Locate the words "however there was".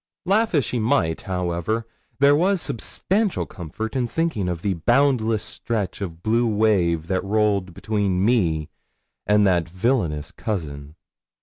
1.29-2.59